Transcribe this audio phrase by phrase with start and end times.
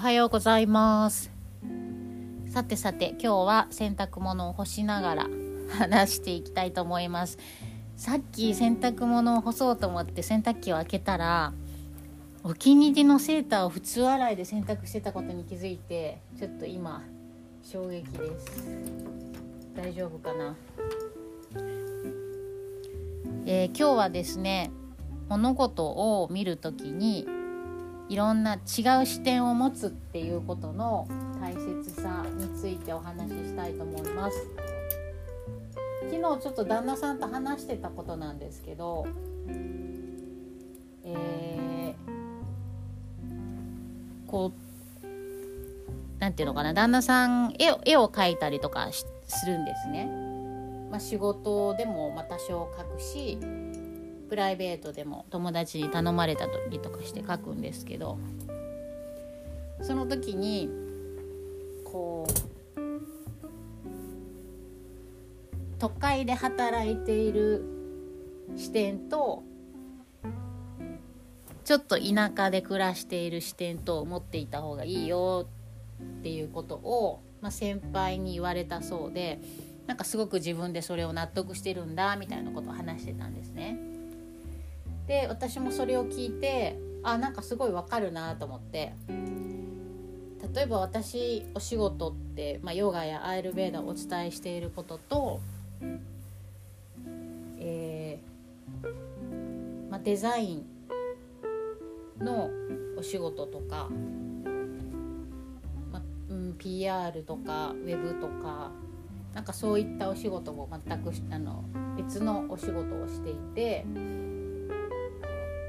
[0.00, 1.30] はようございます。
[2.48, 5.26] さてさて今日は洗濯物を干しながら
[5.78, 7.36] 話していきたいと思います。
[7.96, 11.52] さっき洗濯物を干そうと思って洗濯機を開けたら
[12.42, 17.02] お気に入りのセーターを普通洗いで洗濯してたことに気づいてちょっと今
[17.62, 18.66] 衝撃です。
[19.76, 20.56] 大丈夫かな？
[23.44, 24.70] えー、今日はですね
[25.28, 27.26] 物事を見る時に
[28.10, 28.60] いろんな違う
[29.06, 31.06] 視点を持つっていうことの
[31.40, 34.36] 大切さについてお話ししたいと思います。
[36.10, 39.06] 昨日ちょっと旦那さんと話してたことなんですけど
[41.04, 44.52] えー、こ
[45.04, 45.06] う
[46.18, 50.06] 何て言うのかな旦那さん絵を絵を描いたりとかするんですね、
[50.90, 53.38] まあ、仕事でもま多少描くし
[54.30, 58.16] プライベートでも友達に頼まれたりとかして書くんですけど
[59.82, 60.70] その時に
[61.84, 62.32] こう
[65.80, 67.64] 都会で働いている
[68.56, 69.42] 視点と
[71.64, 75.48] ちょっと田舎で暮らしている視点と持っていた方がいいよ
[76.20, 79.40] っていうことを、まあ、先輩に言われたそうで
[79.88, 83.99] なんかすごく自分でそれを納得してるんだみたいなことを話してたんですね。
[85.10, 88.92] で私もそれを聞いてあなんかすごいわかるなと思って
[90.54, 95.40] 例えば私お仕事って、まあ、ヨガやアイルベーダをお伝えしていることと、
[97.58, 100.66] えーまあ、デザイン
[102.20, 102.48] の
[102.96, 103.88] お仕事とか、
[105.90, 108.70] まあうん、PR とかウェブとか
[109.34, 111.64] なんかそういったお仕事も全くあの
[111.96, 113.84] 別のお仕事をしていて。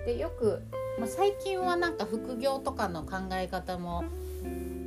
[0.06, 0.62] でよく、
[1.00, 4.04] まあ、最近はなんか副業とかの考え方も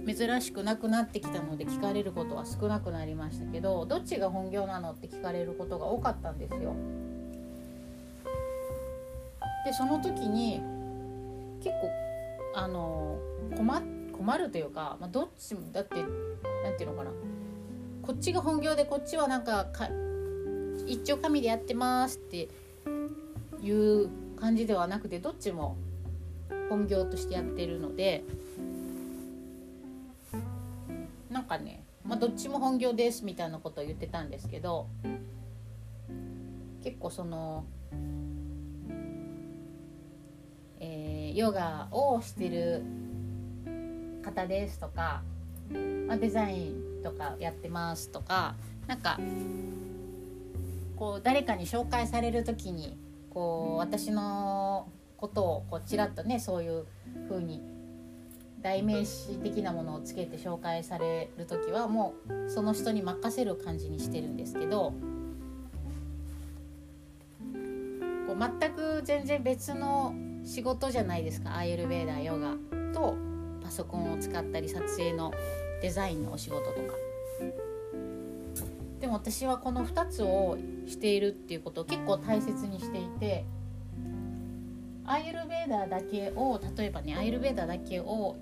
[0.07, 6.75] 珍しくなくなってきたので聞かれることは少なくなりましたけどどっちが本業なのって聞かれることが多かったんですよ。
[9.65, 10.61] でその時に
[11.63, 11.91] 結構
[12.55, 13.19] あの
[13.57, 17.11] 困困るというか、まあ、どっちもだって何て言うのかな
[18.03, 19.89] こっちが本業でこっちはなんかか
[20.87, 22.49] 一丁紙でやってますって
[23.63, 25.77] いう感じではなくてどっちも
[26.69, 28.25] 本業としてやってるので
[31.31, 34.87] なんかね、まあ、どっちも本業ですみたいなことを言ってたんですけど
[36.83, 37.65] 結構その、
[40.81, 42.83] えー、ヨガをしてる
[44.23, 45.23] 方ですとか、
[46.07, 48.55] まあ、デザインとかやってますとか
[48.87, 49.19] なんか
[50.97, 52.97] こう誰かに紹介される時に
[53.35, 56.87] こう私のことをこうちらっとねそういう
[57.29, 57.61] 風に
[58.63, 62.15] 代名詞的なものをつけて紹介される時はも
[62.47, 64.95] うその人に任せる感じにしてるんですけど
[68.27, 72.55] こう全く全然別の仕事じゃないですかアーユルベーダーヨガ
[72.95, 73.17] と
[73.63, 75.33] パソコンを使ったり撮影の
[75.83, 77.04] デザインのお仕事とか。
[79.15, 83.45] でも私はこの2つをしているっていうことを結構大切にしていて
[85.07, 88.37] アイルベーダーだけを例えばねアイルベーダーだけを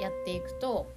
[0.00, 0.92] やっていくと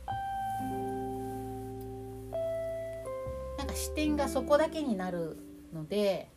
[3.58, 5.38] なんか視点がそこだけになる
[5.74, 6.30] ので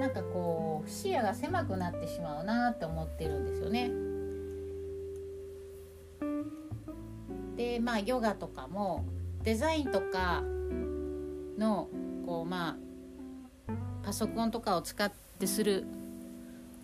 [0.00, 3.90] なんかこう視野が狭くなってしまうなって思ってるんですよね。
[7.56, 9.04] でまあヨガとかも
[9.42, 10.42] デザインとか
[11.58, 11.88] の
[12.26, 12.76] こうま
[13.68, 13.72] あ
[14.02, 15.86] パソコンとかを使ってする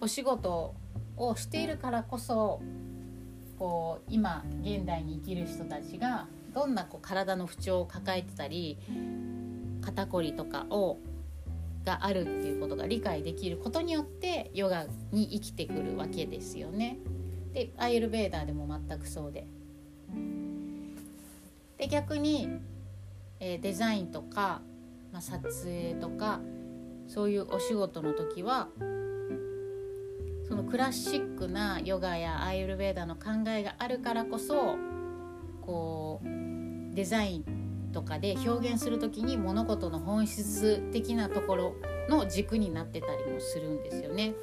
[0.00, 0.74] お仕事
[1.16, 2.60] をしているからこそ
[3.58, 8.78] こう今現代に生きる人たちがどんなこう体の不調を抱えてたり
[9.82, 10.98] 肩こりとかを
[11.84, 16.98] があるっていうことが理解できることによってヨガに生きてくるわけですよね。
[17.54, 19.46] でアイルベーダーでも全くそうで。
[21.78, 22.60] で逆に
[23.40, 24.60] えー、デザインとか、
[25.12, 26.40] まあ、撮影とか
[27.06, 28.68] そういうお仕事の時は
[30.48, 34.76] そのクラシックなヨガやアイルベーダの考えがあるからこそ
[35.60, 41.74] こうデザインとかで表現する時に物事の本質的なところ
[42.08, 44.34] の軸になってたりもするんですよね。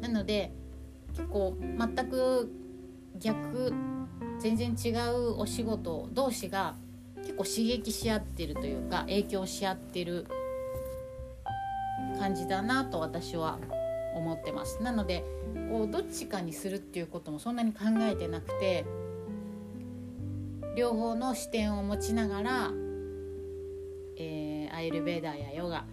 [0.00, 0.52] なので
[1.12, 2.52] 結構全く
[3.18, 3.72] 逆
[4.38, 6.76] 全然違うお仕事同士が
[7.28, 10.26] 結構刺激し合ってるというか影響し合ってる
[12.18, 13.58] 感じだなと私は
[14.14, 15.24] 思ってますなので
[15.70, 18.86] こうどっちかにするっていうこともそんなに考えてなくて
[20.74, 22.70] 両方の視点を持ちながら、
[24.16, 25.84] えー、アイルベーダーやヨガ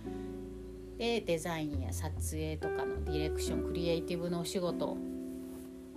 [0.98, 4.96] でデザインや撮影とかのディレクションクリエイティブのお仕事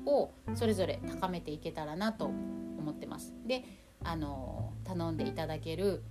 [0.04, 3.32] をそれぞれ高めていけたらなと思ってます。
[3.46, 3.64] で
[4.04, 6.02] あの頼んでいただける、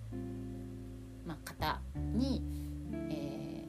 [1.25, 2.43] まあ、方に、
[3.09, 3.65] え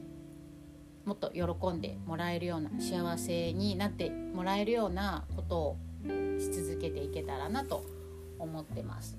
[1.04, 5.76] ー、もっと喜んでもらえるような幸せになってもらえるようなことを
[6.38, 7.84] し続けていけたらなと
[8.38, 9.16] 思ってます。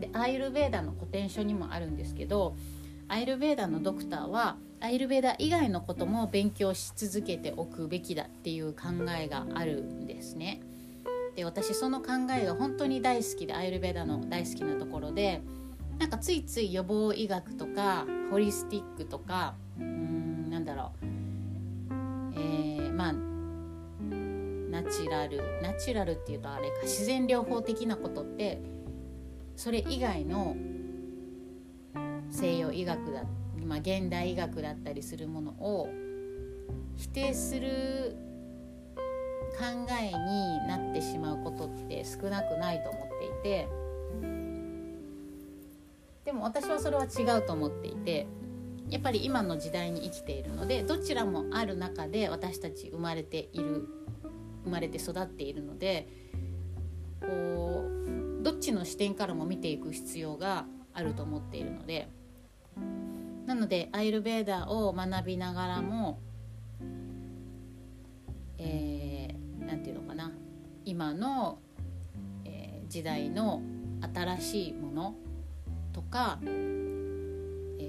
[0.00, 2.56] でアイルベーダの古典書にもあるんですけど
[3.08, 8.88] アイルベーダのドクターはアイルベーダ以外のことも勉強し続けておくべきだっていう考
[9.18, 10.62] えがあるんですね。
[11.36, 15.42] で私その考えが本当に大好きでアイルベダの大好きなところで
[15.98, 21.04] なんかついつい予防医学とかホリスティックとかうんなんだろう
[22.34, 23.12] えー、まあ
[24.70, 28.60] ナチュラルナチュラルっていうとあれか自然療法的なことって
[29.56, 30.56] それ以外の
[32.30, 33.24] 西洋医学だ、
[33.66, 35.88] まあ、現代医学だったりするものを
[36.96, 38.16] 否定する
[39.50, 43.68] 考えになってしまうことって少なくないと思っていて
[46.24, 48.26] でも私はそれは違うと思っていて
[48.88, 53.88] やっぱり今の時代に生きているのでどちらもある中で私たち生まれている
[54.64, 56.08] 生まれて育っているので
[57.20, 62.08] こうどっちの視点からも見ていく必要があると思っているので
[63.46, 66.20] なのでアイルベーダーを学びながらも
[68.62, 68.89] えー、
[69.80, 70.32] て言うのかな
[70.84, 71.58] 今の、
[72.44, 73.62] えー、時代の
[74.14, 75.14] 新しいもの
[75.92, 76.46] とか、え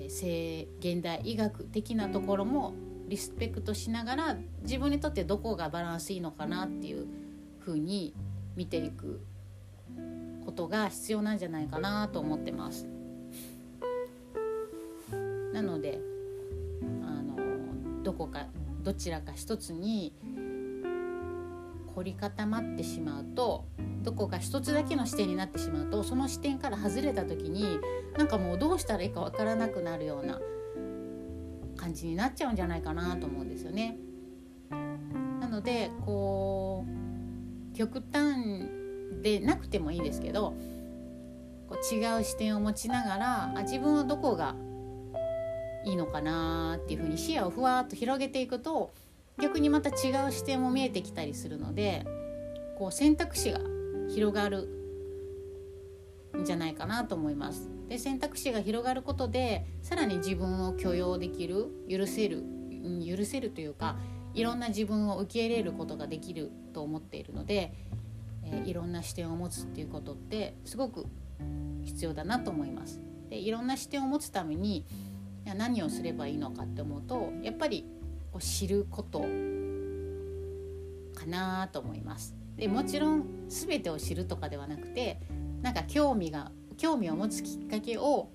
[0.10, 2.74] ー、現代医学的なところも
[3.08, 7.08] リスペクトしながら自分にとってどこがバランスいいのかなっていう
[7.60, 8.14] ふうに
[8.56, 9.22] 見ていく
[10.46, 12.88] ことが必要なんじゃないかなと思ってます。
[15.54, 16.00] なので
[17.04, 18.48] あのどこか
[18.82, 20.14] どちらか一つに
[21.96, 23.66] 凝り固まってしまうと
[24.04, 27.80] どこか一つだけの視点になってしまうとその視点から外れた時に
[28.18, 30.40] なんかもうどうしたらいいか分からなくなるような
[31.78, 33.98] 感じになっちゃうんじゃないかなと思うんですよね。
[35.40, 38.70] なのでこう極端
[39.22, 40.54] でなくてもいいですけど
[41.68, 44.56] こう違う視点を持ちながらあ自分はどこが
[45.86, 48.92] いいのかなっていうふうに視野をふわっと広げていくと
[49.42, 52.06] 逆にまた違う視点も見えてきたりするので
[52.78, 53.60] こう選択肢が
[54.10, 54.70] 広がる
[56.40, 57.70] んじゃないかなと思います。
[57.90, 62.44] で選択肢が広がることでさらに自分を許容できる許せる
[63.06, 63.98] 許せるというか
[64.34, 67.74] いろんな自分を受け入れることができると思っているので、
[68.46, 71.06] えー、いろんな視点を持つっていうことってすごく
[71.84, 73.02] 必要だなと思います。
[73.30, 74.86] でいろんな視点を持つために
[75.58, 77.86] 何をすればいいのかって思うとやっぱり
[78.32, 79.26] こう知ることか
[81.28, 82.36] なと思います。
[82.56, 85.20] でもちろん全てを知るとかではなくて
[85.62, 88.30] なんか興味が興味を持つきっかけを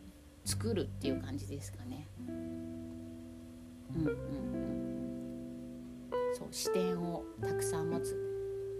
[0.44, 2.06] 作るっていう感じですかね。
[2.28, 4.16] うんうんうん、
[6.34, 8.22] そう視点をたくさん持つ。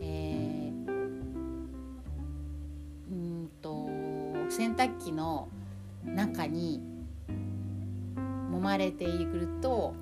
[0.00, 0.90] えー、
[3.11, 3.88] うんと
[4.50, 5.49] 洗濯機の
[6.04, 6.82] 中に
[7.28, 9.94] 揉まれていると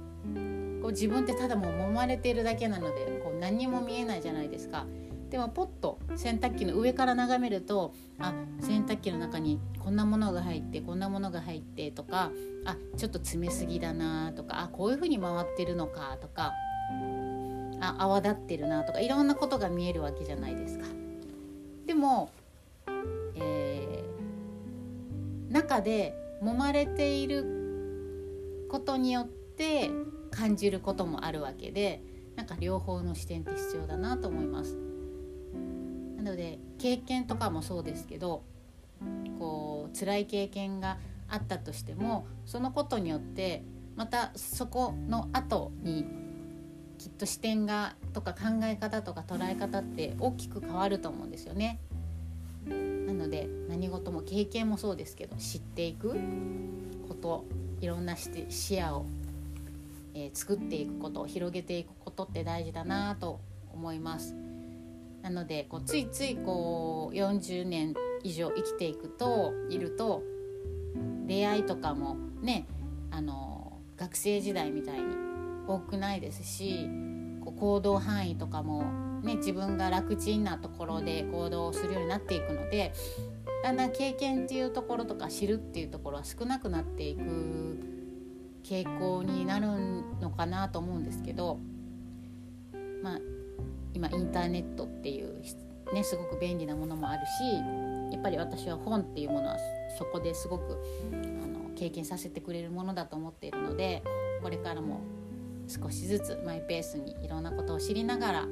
[0.85, 4.85] こう自分ってただもう揉まれているだけなのでこう何も見えないじゃないですか。
[5.31, 12.31] でもポッと洗濯機の上から眺めるとあ洗濯機の中にこんなものが入ってこんなものが入ってとか
[12.67, 16.53] あちょっと詰めすぎだなとかあこういう風に回ってるのかとか
[17.81, 20.85] あ泡立ってるなとかいろんなことが見えるわけじゃないですか。
[21.87, 22.31] でも、
[23.37, 29.91] えー、中で揉まれていることによって
[30.35, 32.03] 感じることもあるわけで
[32.37, 34.77] なんか両方の視点って必要だなと思います。
[36.17, 38.43] なので経験とかもそうですけど
[39.39, 40.99] こう辛い経験が
[41.29, 43.63] あったとしてもそのことによって
[43.97, 46.07] またそこの後に
[46.99, 51.79] きっと視点がとか考え方とか捉え方って大きく変わると思うんですよね。
[52.67, 56.17] なので何事も経験もそうですけど知っていく
[57.07, 57.45] こと
[57.81, 59.07] いろんな視野を、
[60.15, 63.41] えー、作っていくこと広げていくことって大事だなと
[63.73, 64.35] 思います。
[65.23, 70.23] なのでこうついついこう40年以上生きていくといると
[71.27, 72.67] 出会いとかもね
[73.11, 75.17] あの学生時代みたいに
[75.67, 76.89] 多くないですし
[77.43, 78.85] こう行動範囲とかも
[79.25, 82.93] ね、自分が楽ちんなところで行動するようになっていくので
[83.63, 87.23] だんだん経験っていうところとか知るっていうところは少なくなっていく
[88.65, 89.67] 傾向になる
[90.21, 91.59] のかなと思うんですけど、
[93.03, 93.19] まあ、
[93.93, 95.41] 今インターネットっていう、
[95.93, 99.57] ね、すごく便利なものもあるしやっぱり私は本っていうものは
[99.99, 100.79] そこですごく
[101.13, 101.17] あ
[101.47, 104.03] の経験させてくれるものだと思っているので
[104.43, 105.01] これからも
[105.69, 108.49] 少しずつマイペースにいろんなことを知りながら、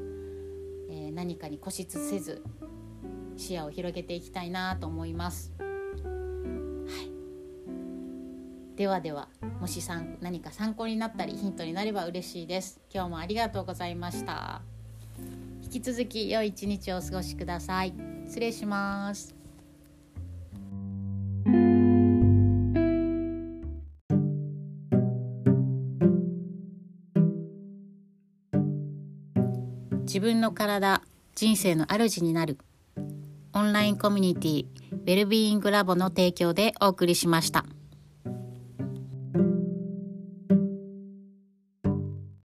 [0.91, 2.43] えー、何かに固執せず
[3.37, 5.53] 視野を広げていきたいなと思います。
[8.83, 9.29] ではでは
[9.61, 12.81] もしさん何か参考になったりヒントになれば嬉しいです。
[12.93, 14.61] 今日もありがとうございました。
[15.63, 17.95] 引き続き良い一日をお過ごしください。
[18.27, 19.37] 失礼します。
[30.01, 31.03] 自分の体
[31.37, 32.59] 人生の主になる
[33.53, 37.65] オンラインコミュニティウェルビーイングラボの提供でお送りしました。